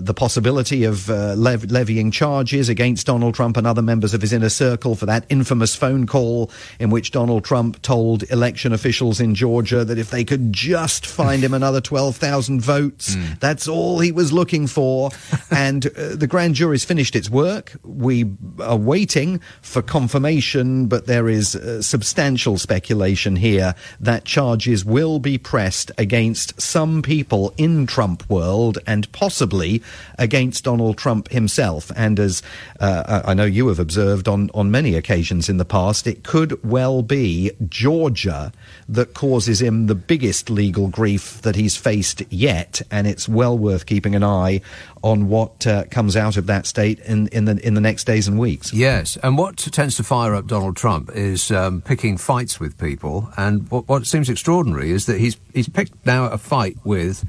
the 0.00 0.14
possibility 0.14 0.84
of 0.84 1.10
uh, 1.10 1.34
lev- 1.34 1.70
levying 1.70 2.10
charges 2.10 2.68
against 2.68 3.06
Donald 3.06 3.34
Trump 3.34 3.56
and 3.56 3.66
other 3.66 3.82
members 3.82 4.14
of 4.14 4.20
his 4.20 4.32
inner 4.32 4.48
circle 4.48 4.94
for 4.94 5.06
that 5.06 5.24
infamous 5.28 5.74
phone 5.74 6.06
call 6.06 6.50
in 6.78 6.90
which 6.90 7.10
Donald 7.10 7.44
Trump 7.44 7.80
told 7.82 8.22
election 8.30 8.72
officials 8.72 9.20
in 9.20 9.34
Georgia 9.34 9.84
that 9.84 9.98
if 9.98 10.10
they 10.10 10.24
could 10.24 10.52
just 10.52 11.06
find 11.06 11.42
him 11.42 11.54
another 11.54 11.80
12,000 11.80 12.60
votes, 12.60 13.16
mm. 13.16 13.38
that's 13.40 13.68
all 13.68 13.98
he 14.00 14.12
was 14.12 14.32
looking 14.32 14.66
for. 14.66 15.10
and 15.50 15.86
uh, 15.86 16.14
the 16.16 16.26
grand 16.26 16.54
jury's 16.54 16.84
finished 16.84 17.16
its 17.16 17.30
work. 17.30 17.72
We 17.82 18.26
are 18.60 18.76
waiting 18.76 19.40
for 19.60 19.82
confirmation, 19.82 20.86
but 20.86 21.06
there 21.06 21.28
is 21.28 21.56
uh, 21.56 21.82
substantial 21.82 22.58
speculation 22.58 23.36
here 23.36 23.74
that 24.00 24.24
charges 24.24 24.84
will 24.84 25.18
be 25.18 25.38
pressed 25.38 25.90
against 25.98 26.60
some 26.60 27.02
people 27.02 27.52
in 27.56 27.86
Trump 27.86 28.28
world 28.28 28.78
and 28.86 29.10
possibly 29.12 29.81
against 30.18 30.64
Donald 30.64 30.98
Trump 30.98 31.28
himself. 31.28 31.90
And 31.96 32.18
as 32.18 32.42
uh, 32.80 33.22
I 33.24 33.34
know 33.34 33.44
you 33.44 33.68
have 33.68 33.78
observed 33.78 34.28
on, 34.28 34.50
on 34.54 34.70
many 34.70 34.94
occasions 34.94 35.48
in 35.48 35.56
the 35.56 35.64
past, 35.64 36.06
it 36.06 36.24
could 36.24 36.62
well 36.64 37.02
be 37.02 37.50
Georgia 37.68 38.52
that 38.88 39.14
causes 39.14 39.60
him 39.60 39.86
the 39.86 39.94
biggest 39.94 40.50
legal 40.50 40.88
grief 40.88 41.40
that 41.42 41.56
he's 41.56 41.76
faced 41.76 42.22
yet. 42.30 42.82
And 42.90 43.06
it's 43.06 43.28
well 43.28 43.56
worth 43.56 43.86
keeping 43.86 44.14
an 44.14 44.24
eye 44.24 44.60
on 45.02 45.28
what 45.28 45.66
uh, 45.66 45.84
comes 45.90 46.16
out 46.16 46.36
of 46.36 46.46
that 46.46 46.66
state 46.66 47.00
in, 47.00 47.28
in 47.28 47.44
the 47.44 47.66
in 47.66 47.74
the 47.74 47.80
next 47.80 48.04
days 48.04 48.28
and 48.28 48.38
weeks. 48.38 48.72
Yes, 48.72 49.16
and 49.22 49.36
what 49.36 49.56
tends 49.56 49.96
to 49.96 50.04
fire 50.04 50.34
up 50.34 50.46
Donald 50.46 50.76
Trump 50.76 51.10
is 51.14 51.50
um, 51.50 51.80
picking 51.80 52.16
fights 52.16 52.60
with 52.60 52.78
people, 52.78 53.28
and 53.36 53.68
what, 53.70 53.88
what 53.88 54.06
seems 54.06 54.28
extraordinary 54.28 54.90
is 54.90 55.06
that 55.06 55.18
he's 55.18 55.36
he's 55.52 55.68
picked 55.68 56.06
now 56.06 56.26
a 56.26 56.38
fight 56.38 56.76
with 56.84 57.24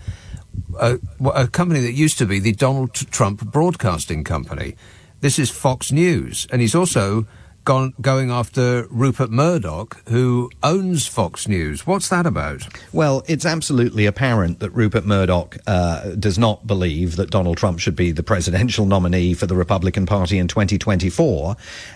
a, 0.80 1.00
a 1.34 1.48
company 1.48 1.80
that 1.82 1.94
used 1.94 2.18
to 2.18 2.26
be 2.26 2.40
the 2.40 2.54
Donald 2.54 2.94
Trump 2.94 3.46
Broadcasting 3.46 4.24
Company. 4.24 4.76
This 5.22 5.40
is 5.40 5.50
Fox 5.50 5.92
News, 5.92 6.48
and 6.52 6.62
he's 6.62 6.76
also 6.76 7.26
gone, 7.64 7.94
going 8.02 8.32
after 8.32 8.88
Rupert 8.90 9.30
Murdoch, 9.30 10.02
who 10.10 10.50
owns 10.62 11.08
Fox 11.08 11.48
News. 11.48 11.88
What's 11.88 12.10
that 12.10 12.26
about? 12.26 12.68
Well, 12.92 13.24
it's 13.28 13.46
absolutely 13.46 14.06
apparent 14.06 14.60
that 14.60 14.72
Rupert 14.72 15.06
Murdoch 15.06 15.58
uh, 15.68 16.12
does 16.16 16.38
not 16.38 16.68
believe 16.68 17.16
that 17.16 17.32
Donald 17.32 17.58
Trump 17.58 17.80
should 17.80 17.96
be 17.96 18.12
the 18.12 18.24
presidential 18.24 18.86
nominee 18.86 19.34
for 19.34 19.46
the 19.46 19.56
Republican 19.56 20.06
Party 20.06 20.38
in 20.38 20.48
2024. 20.48 21.56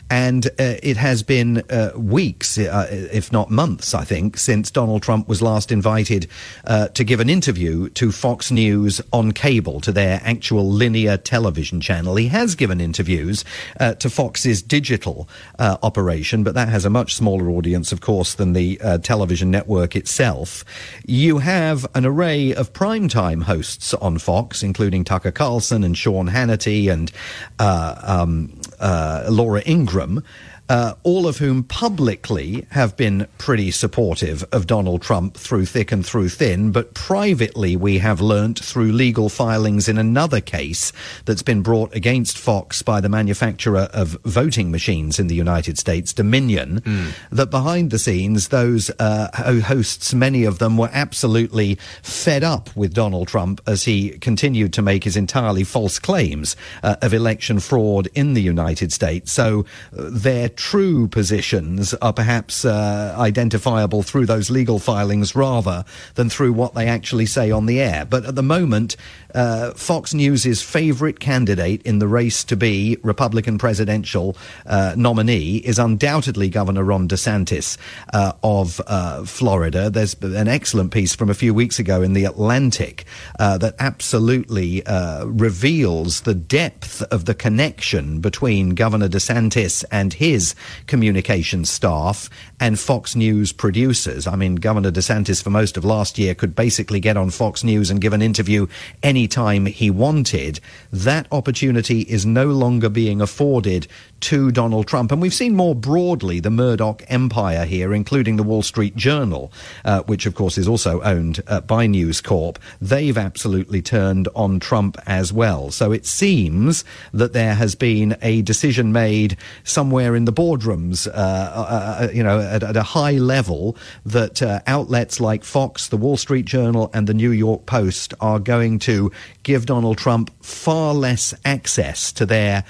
And 0.09 0.47
uh, 0.47 0.49
it 0.57 0.97
has 0.97 1.23
been 1.23 1.63
uh, 1.69 1.91
weeks, 1.95 2.57
uh, 2.57 2.87
if 2.89 3.31
not 3.31 3.51
months, 3.51 3.93
I 3.93 4.03
think, 4.03 4.37
since 4.37 4.71
Donald 4.71 5.03
Trump 5.03 5.27
was 5.27 5.41
last 5.41 5.71
invited 5.71 6.27
uh, 6.65 6.87
to 6.89 7.03
give 7.03 7.19
an 7.19 7.29
interview 7.29 7.89
to 7.89 8.11
Fox 8.11 8.51
News 8.51 9.01
on 9.11 9.31
cable, 9.31 9.81
to 9.81 9.91
their 9.91 10.21
actual 10.23 10.69
linear 10.69 11.17
television 11.17 11.81
channel. 11.81 12.15
He 12.15 12.27
has 12.27 12.55
given 12.55 12.79
interviews 12.79 13.43
uh, 13.79 13.93
to 13.95 14.09
Fox's 14.09 14.61
digital 14.61 15.27
uh, 15.59 15.77
operation, 15.83 16.43
but 16.43 16.53
that 16.53 16.69
has 16.69 16.85
a 16.85 16.89
much 16.89 17.15
smaller 17.15 17.49
audience, 17.49 17.91
of 17.91 18.01
course, 18.01 18.35
than 18.35 18.53
the 18.53 18.79
uh, 18.81 18.97
television 18.99 19.51
network 19.51 19.95
itself. 19.95 20.63
You 21.05 21.39
have 21.39 21.85
an 21.95 22.05
array 22.05 22.53
of 22.53 22.73
primetime 22.73 23.43
hosts 23.43 23.93
on 23.95 24.17
Fox, 24.17 24.63
including 24.63 25.03
Tucker 25.03 25.31
Carlson 25.31 25.83
and 25.83 25.97
Sean 25.97 26.27
Hannity 26.29 26.91
and 26.91 27.11
uh, 27.59 27.95
um, 28.03 28.59
uh, 28.79 29.27
Laura 29.29 29.61
Ingraham 29.65 30.23
uh, 30.69 30.93
all 31.03 31.27
of 31.27 31.37
whom 31.37 31.63
publicly 31.63 32.65
have 32.71 32.97
been 32.97 33.27
pretty 33.37 33.71
supportive 33.71 34.43
of 34.51 34.67
Donald 34.67 35.01
Trump 35.01 35.35
through 35.35 35.65
thick 35.65 35.91
and 35.91 36.05
through 36.05 36.29
thin, 36.29 36.71
but 36.71 36.93
privately 36.93 37.75
we 37.75 37.99
have 37.99 38.19
learnt 38.19 38.59
through 38.59 38.91
legal 38.91 39.29
filings 39.29 39.87
in 39.87 39.97
another 39.97 40.41
case 40.41 40.91
that's 41.25 41.41
been 41.41 41.61
brought 41.61 41.95
against 41.95 42.37
Fox 42.37 42.81
by 42.81 42.99
the 42.99 43.09
manufacturer 43.09 43.87
of 43.93 44.17
voting 44.23 44.71
machines 44.71 45.19
in 45.19 45.27
the 45.27 45.35
United 45.35 45.77
States, 45.77 46.11
Dominion, 46.11 46.81
mm. 46.81 47.11
that 47.31 47.49
behind 47.49 47.91
the 47.91 47.99
scenes, 47.99 48.49
those 48.49 48.91
uh, 48.99 49.29
hosts, 49.61 50.13
many 50.13 50.43
of 50.43 50.59
them 50.59 50.77
were 50.77 50.89
absolutely 50.91 51.75
fed 52.01 52.43
up 52.43 52.75
with 52.75 52.93
Donald 52.93 53.27
Trump 53.27 53.61
as 53.65 53.83
he 53.83 54.17
continued 54.19 54.73
to 54.73 54.81
make 54.81 55.03
his 55.03 55.15
entirely 55.15 55.63
false 55.63 55.99
claims 55.99 56.55
uh, 56.83 56.95
of 57.01 57.13
election 57.13 57.59
fraud 57.59 58.07
in 58.13 58.33
the 58.33 58.41
United 58.41 58.91
States. 58.91 59.31
So 59.31 59.65
uh, 59.97 60.09
their 60.11 60.49
true 60.57 61.07
positions 61.07 61.93
are 61.95 62.11
perhaps 62.11 62.65
uh, 62.65 63.15
identifiable 63.17 64.03
through 64.03 64.25
those 64.25 64.49
legal 64.49 64.79
filings 64.79 65.35
rather 65.35 65.85
than 66.15 66.29
through 66.29 66.51
what 66.51 66.73
they 66.73 66.87
actually 66.87 67.25
say 67.25 67.51
on 67.51 67.67
the 67.67 67.79
air. 67.79 68.05
But 68.05 68.25
at 68.25 68.35
the 68.35 68.43
moment, 68.43 68.97
uh, 69.33 69.71
Fox 69.71 70.13
News' 70.13 70.61
favourite 70.61 71.19
candidate 71.19 71.81
in 71.83 71.99
the 71.99 72.07
race 72.07 72.43
to 72.45 72.55
be 72.55 72.97
Republican 73.03 73.57
presidential 73.57 74.35
uh, 74.65 74.95
nominee 74.97 75.57
is 75.57 75.77
undoubtedly 75.77 76.49
Governor 76.49 76.83
Ron 76.83 77.07
DeSantis 77.07 77.77
uh, 78.13 78.33
of 78.43 78.81
uh, 78.87 79.23
Florida. 79.23 79.89
There's 79.89 80.15
an 80.21 80.47
excellent 80.47 80.91
piece 80.91 81.15
from 81.15 81.29
a 81.29 81.35
few 81.35 81.53
weeks 81.53 81.77
ago 81.77 82.01
in 82.01 82.13
The 82.13 82.25
Atlantic 82.25 83.05
uh, 83.39 83.57
that 83.59 83.75
absolutely 83.79 84.81
reveals 85.23 86.21
the 86.21 86.33
depth 86.33 87.03
of 87.03 87.25
the 87.25 87.35
connection 87.35 88.19
between 88.21 88.71
Governor 88.71 89.07
DeSantis 89.07 89.85
and 89.91 90.13
his 90.13 90.46
his 90.47 90.55
communications 90.87 91.69
staff 91.69 92.29
and 92.59 92.79
Fox 92.79 93.15
News 93.15 93.51
producers. 93.51 94.27
I 94.27 94.35
mean, 94.35 94.55
Governor 94.55 94.91
DeSantis 94.91 95.43
for 95.43 95.49
most 95.49 95.77
of 95.77 95.85
last 95.85 96.17
year 96.17 96.33
could 96.33 96.55
basically 96.55 96.99
get 96.99 97.17
on 97.17 97.29
Fox 97.29 97.63
News 97.63 97.89
and 97.89 98.01
give 98.01 98.13
an 98.13 98.21
interview 98.21 98.67
anytime 99.03 99.65
he 99.65 99.89
wanted. 99.89 100.59
That 100.91 101.27
opportunity 101.31 102.01
is 102.01 102.25
no 102.25 102.45
longer 102.45 102.89
being 102.89 103.21
afforded 103.21 103.87
to 104.19 104.51
Donald 104.51 104.87
Trump. 104.87 105.11
And 105.11 105.21
we've 105.21 105.33
seen 105.33 105.55
more 105.55 105.75
broadly 105.75 106.39
the 106.39 106.49
Murdoch 106.49 107.03
empire 107.07 107.65
here, 107.65 107.93
including 107.93 108.35
the 108.37 108.43
Wall 108.43 108.63
Street 108.63 108.95
Journal, 108.95 109.51
uh, 109.85 110.01
which 110.03 110.25
of 110.25 110.33
course 110.33 110.57
is 110.57 110.67
also 110.67 111.01
owned 111.01 111.43
uh, 111.47 111.61
by 111.61 111.85
News 111.85 112.21
Corp. 112.21 112.57
They've 112.81 113.17
absolutely 113.17 113.81
turned 113.81 114.27
on 114.35 114.59
Trump 114.59 114.97
as 115.05 115.31
well. 115.31 115.69
So 115.69 115.91
it 115.91 116.05
seems 116.05 116.83
that 117.13 117.33
there 117.33 117.53
has 117.53 117.75
been 117.75 118.17
a 118.21 118.41
decision 118.41 118.91
made 118.91 119.37
somewhere 119.63 120.15
in 120.15 120.25
the 120.25 120.31
boardrooms, 120.37 121.07
uh, 121.07 121.11
uh, 121.11 121.97
uh 122.01 122.07
you 122.13 122.21
know, 122.21 122.39
at, 122.39 122.61
at, 122.61 122.77
a 122.77 122.83
high 122.83 123.17
level 123.17 123.75
that 124.05 124.39
uh, 124.43 124.59
outlets 124.67 125.19
like 125.19 125.43
Fox, 125.43 125.87
the 125.87 125.97
Wall 125.97 126.15
Street 126.15 126.45
Journal, 126.45 126.91
and 126.93 127.07
the 127.07 127.13
New 127.15 127.31
York 127.31 127.65
Post 127.65 128.13
are 128.21 128.37
going 128.37 128.77
to 128.77 129.11
give 129.41 129.65
Donald 129.65 129.97
Trump 129.97 130.31
far 130.43 130.93
less 130.93 131.33
access 131.43 132.11
to 132.11 132.25
their 132.25 132.63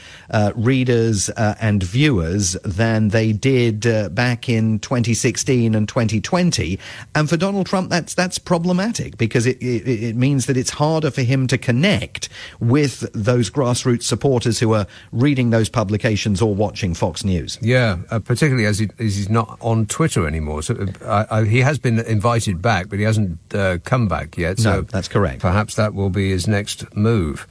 readers 0.55 1.29
and 1.29 1.83
viewers 1.83 2.53
than 2.63 3.09
they 3.09 3.33
did 3.33 3.81
back 4.15 4.47
in 4.47 4.79
2016 4.79 5.75
and 5.75 5.89
2020. 5.89 6.79
And 7.15 7.29
for 7.29 7.35
Donald 7.35 7.65
Trump, 7.65 7.89
that's 7.89 8.13
that's 8.13 8.37
problematic 8.37 9.17
because 9.17 9.45
it, 9.45 9.57
it, 9.61 9.87
it 9.87 10.15
means 10.15 10.45
that 10.45 10.55
it's 10.55 10.69
harder 10.69 11.11
for 11.11 11.23
him 11.23 11.47
to 11.47 11.57
connect 11.57 12.29
with 12.59 13.11
those 13.13 13.49
grassroots 13.49 14.03
supporters 14.03 14.59
who 14.59 14.73
are 14.73 14.87
reading 15.11 15.49
those 15.49 15.67
publications 15.67 16.41
or 16.41 16.55
watching 16.55 16.93
Fox 16.93 17.23
News. 17.23 17.56
Yeah, 17.61 17.97
uh, 18.09 18.19
particularly 18.19 18.65
as, 18.65 18.79
he, 18.79 18.89
as, 18.99 19.15
he's 19.15 19.29
not 19.29 19.57
on 19.61 19.85
Twitter 19.85 20.27
anymore. 20.27 20.61
So 20.61 20.87
uh, 21.03 21.43
he 21.43 21.59
has 21.61 21.79
been 21.79 21.99
invited 21.99 22.61
back, 22.61 22.89
but 22.89 22.99
he 22.99 23.05
hasn't 23.05 23.39
uh, 23.53 23.77
come 23.83 24.07
back 24.07 24.37
yet. 24.37 24.59
So 24.59 24.71
no, 24.71 24.81
that's 24.81 25.07
correct. 25.07 25.41
Perhaps 25.41 25.75
that 25.75 25.93
will 25.93 26.09
be 26.09 26.29
his 26.29 26.47
next 26.47 26.95
move. 26.95 27.47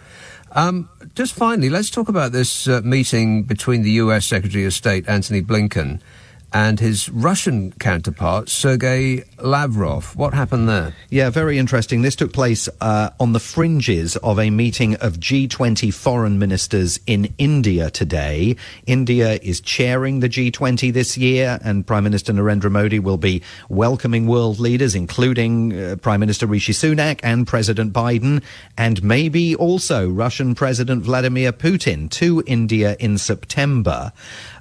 Um, 0.52 0.88
just 1.14 1.34
finally, 1.34 1.68
let's 1.68 1.90
talk 1.90 2.08
about 2.08 2.32
this 2.32 2.66
uh, 2.66 2.80
meeting 2.82 3.42
between 3.42 3.82
the 3.82 3.90
U.S. 3.92 4.26
Secretary 4.26 4.64
of 4.64 4.72
State 4.72 5.08
Antony 5.08 5.42
Blinken 5.42 6.00
and 6.52 6.80
his 6.80 7.08
Russian 7.10 7.72
counterpart, 7.72 8.48
Sergei 8.48 9.24
Lavrov. 9.38 10.16
What 10.16 10.32
happened 10.34 10.68
there? 10.68 10.94
Yeah, 11.10 11.30
very 11.30 11.58
interesting. 11.58 12.02
This 12.02 12.16
took 12.16 12.32
place 12.32 12.68
uh, 12.80 13.10
on 13.20 13.32
the 13.32 13.40
fringes 13.40 14.16
of 14.16 14.38
a 14.38 14.50
meeting 14.50 14.94
of 14.96 15.18
G20 15.18 15.92
foreign 15.92 16.38
ministers 16.38 16.98
in 17.06 17.34
India 17.38 17.90
today. 17.90 18.56
India 18.86 19.38
is 19.42 19.60
chairing 19.60 20.20
the 20.20 20.28
G20 20.28 20.92
this 20.92 21.18
year, 21.18 21.58
and 21.62 21.86
Prime 21.86 22.04
Minister 22.04 22.32
Narendra 22.32 22.70
Modi 22.70 22.98
will 22.98 23.18
be 23.18 23.42
welcoming 23.68 24.26
world 24.26 24.58
leaders, 24.58 24.94
including 24.94 25.78
uh, 25.78 25.96
Prime 25.96 26.20
Minister 26.20 26.46
Rishi 26.46 26.72
Sunak 26.72 27.20
and 27.22 27.46
President 27.46 27.92
Biden, 27.92 28.42
and 28.78 29.02
maybe 29.02 29.54
also 29.56 30.08
Russian 30.08 30.54
President 30.54 31.02
Vladimir 31.02 31.52
Putin 31.52 32.10
to 32.10 32.42
India 32.46 32.96
in 32.98 33.18
September. 33.18 34.12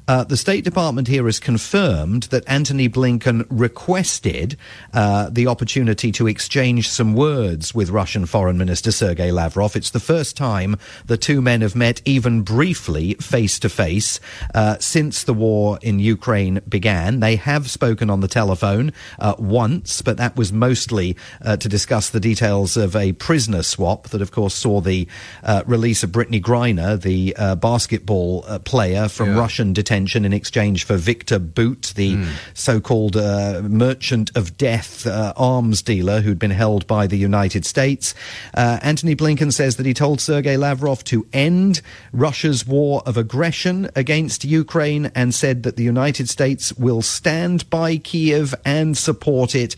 Uh, 0.07 0.24
the 0.24 0.38
State 0.38 0.63
Department 0.63 1.07
here 1.07 1.25
has 1.25 1.39
confirmed 1.39 2.24
that 2.24 2.43
Antony 2.45 2.88
Blinken 2.88 3.47
requested 3.50 4.55
uh, 4.93 5.29
the 5.31 5.47
opportunity 5.47 6.12
to 6.12 6.27
exchange 6.27 6.89
some 6.89 7.15
words 7.15 7.74
with 7.74 7.89
Russian 7.89 8.27
Foreign 8.27 8.55
Minister 8.57 8.91
Sergei 8.91 9.31
Lavrov. 9.31 9.75
It's 9.75 9.89
the 9.89 10.00
first 10.00 10.38
time 10.38 10.77
the 11.05 11.17
two 11.17 11.41
men 11.41 11.62
have 11.62 11.75
met 11.75 12.03
even 12.05 12.43
briefly 12.43 13.15
face 13.15 13.57
to 13.59 13.69
face 13.69 14.19
since 14.79 15.24
the 15.24 15.33
war 15.33 15.79
in 15.81 15.97
Ukraine 15.97 16.62
began. 16.69 17.19
They 17.19 17.35
have 17.38 17.69
spoken 17.69 18.12
on 18.12 18.19
the 18.19 18.27
telephone 18.27 18.93
uh, 19.17 19.33
once, 19.39 20.03
but 20.03 20.17
that 20.17 20.35
was 20.35 20.53
mostly 20.53 21.17
uh, 21.41 21.57
to 21.57 21.67
discuss 21.67 22.12
the 22.12 22.19
details 22.19 22.77
of 22.77 22.95
a 22.95 23.13
prisoner 23.13 23.63
swap 23.63 24.09
that, 24.09 24.21
of 24.21 24.31
course, 24.31 24.53
saw 24.53 24.81
the 24.81 25.07
uh, 25.43 25.63
release 25.65 26.03
of 26.03 26.12
Brittany 26.12 26.39
Griner, 26.39 27.01
the 27.01 27.33
basketball 27.55 28.43
player 28.65 29.07
from 29.07 29.29
yeah. 29.29 29.39
Russian 29.39 29.74
detention 29.74 29.95
in 29.96 30.34
exchange 30.34 30.84
for 30.84 30.98
Victor 30.98 31.40
Bout, 31.40 31.94
the 31.96 32.16
mm. 32.16 32.28
so-called 32.54 33.16
uh, 33.16 33.62
merchant 33.64 34.30
of 34.36 34.58
death 34.58 35.08
uh, 35.08 35.34
arms 35.38 35.82
dealer 35.82 36.22
who'd 36.22 36.38
been 36.40 36.52
held 36.52 36.86
by 36.88 37.08
the 37.08 37.18
United 37.18 37.66
States. 37.66 38.14
Uh, 38.54 38.80
Antony 38.82 39.16
Blinken 39.16 39.54
says 39.54 39.78
that 39.78 39.86
he 39.86 39.94
told 39.94 40.20
Sergei 40.20 40.58
Lavrov 40.58 41.04
to 41.06 41.25
end 41.32 41.82
Russia's 42.12 42.68
war 42.68 43.02
of 43.06 43.18
aggression 43.18 43.90
against 43.96 44.44
Ukraine 44.44 45.12
and 45.16 45.34
said 45.34 45.64
that 45.64 45.78
the 45.78 45.84
United 45.84 46.30
States 46.30 46.74
will 46.74 47.02
stand 47.02 47.70
by 47.70 47.98
Kiev 47.98 48.54
and 48.66 48.98
support 48.98 49.56
it 49.56 49.75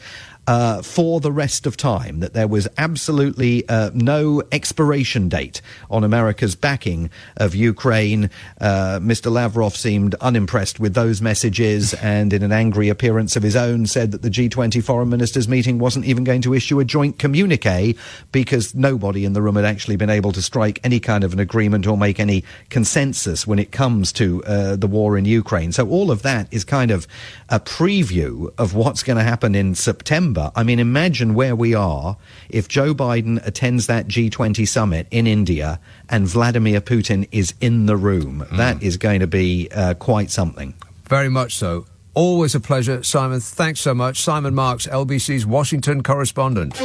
uh, 0.48 0.82
for 0.82 1.20
the 1.20 1.32
rest 1.32 1.66
of 1.66 1.75
time, 1.75 2.22
that 2.22 2.34
there 2.34 2.48
was 2.48 2.70
absolutely 2.77 3.68
uh, 3.68 3.92
no 3.94 4.42
expiration 4.54 5.27
date 5.27 5.62
on 5.92 6.06
America's 6.06 6.56
backing 6.56 7.10
of 7.36 7.54
Ukraine. 7.54 8.30
Uh, 8.62 9.00
Mr. 9.01 9.30
Lavrov 9.30 9.75
seemed 9.75 10.16
unimpressed 10.16 10.80
with 10.80 10.94
those 10.94 11.22
messages 11.22 11.94
and, 12.01 12.32
in 12.32 12.44
an 12.44 12.53
angry 12.53 12.88
appearance 12.88 13.36
of 13.36 13.44
his 13.44 13.57
own, 13.57 13.86
said 13.86 14.12
that 14.12 14.22
the 14.22 14.29
G20 14.29 14.81
foreign 14.81 15.10
ministers 15.10 15.50
meeting 15.50 15.79
wasn't 15.79 16.05
even 16.05 16.24
going 16.24 16.42
to 16.44 16.53
issue 16.53 16.79
a 16.79 16.86
joint 16.86 17.20
communique 17.20 17.98
because 18.31 18.74
nobody 18.74 19.25
in 19.25 19.33
the 19.33 19.42
room 19.42 19.57
had 19.57 19.66
actually 19.66 19.98
been 19.98 20.10
able 20.10 20.31
to 20.31 20.42
strike 20.42 20.79
any 20.86 21.01
kind 21.01 21.25
of 21.25 21.33
an 21.33 21.40
agreement 21.40 21.86
or 21.86 21.98
make 21.98 22.22
any 22.22 22.46
consensus 22.70 23.46
when 23.46 23.60
it 23.60 23.74
comes 23.74 24.14
to 24.14 24.42
uh, 24.46 24.77
the 24.77 24.88
war 24.88 25.18
in 25.18 25.25
Ukraine. 25.25 25.74
So 25.74 25.90
all 25.90 26.10
of 26.10 26.22
that 26.22 26.48
is 26.51 26.64
kind 26.64 26.90
of 26.92 27.05
a 27.50 27.60
preview 27.60 28.53
of 28.57 28.74
what's 28.74 29.03
going 29.03 29.18
to 29.18 29.24
happen 29.24 29.53
in 29.53 29.75
September 29.75 30.37
I 30.56 30.64
mean, 30.64 30.80
imagine 30.80 31.34
where 31.34 31.56
we 31.56 31.74
are 31.74 32.18
if 32.50 32.68
Joe 32.68 32.94
Biden 32.94 33.46
attends 33.46 33.88
that 33.88 34.08
G20 34.08 34.68
summit 34.68 35.08
in 35.12 35.28
India 35.28 35.80
and 36.10 36.28
Vladimir 36.28 36.82
Putin 36.82 37.28
is 37.32 37.54
in 37.60 37.86
the 37.86 37.98
room. 37.98 38.46
Mm. 38.50 38.58
That 38.58 38.84
is 38.84 38.98
going 38.98 39.20
to 39.22 39.28
be 39.28 39.70
uh, 39.74 39.94
quite 39.96 40.32
something. 40.32 40.74
Very 41.06 41.30
much 41.30 41.56
so. 41.56 41.86
Always 42.14 42.56
a 42.56 42.60
pleasure, 42.60 43.04
Simon. 43.04 43.40
Thanks 43.40 43.80
so 43.80 43.94
much. 43.94 44.22
Simon 44.22 44.56
Marks, 44.56 44.88
LBC's 44.88 45.46
Washington 45.46 46.02
correspondent. 46.02 46.82